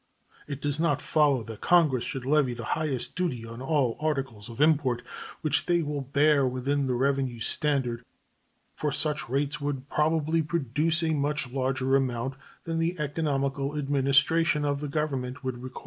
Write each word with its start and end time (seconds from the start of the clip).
It 0.47 0.61
does 0.63 0.79
not 0.79 0.99
follow 0.99 1.43
that 1.43 1.61
Congress 1.61 2.03
should 2.03 2.25
levy 2.25 2.55
the 2.55 2.63
highest 2.63 3.15
duty 3.15 3.45
on 3.45 3.61
all 3.61 3.97
articles 4.01 4.49
of 4.49 4.59
import 4.59 5.03
which 5.41 5.67
they 5.67 5.83
will 5.83 6.01
bear 6.01 6.47
within 6.47 6.87
the 6.87 6.95
revenue 6.95 7.39
standard, 7.39 8.03
for 8.73 8.91
such 8.91 9.29
rates 9.29 9.61
would 9.61 9.87
probably 9.89 10.41
produce 10.41 11.03
a 11.03 11.11
much 11.13 11.51
larger 11.51 11.95
amount 11.95 12.33
than 12.63 12.79
the 12.79 12.95
economical 12.99 13.77
administration 13.77 14.65
of 14.65 14.79
the 14.79 14.87
Government 14.87 15.43
would 15.43 15.59
require. 15.61 15.79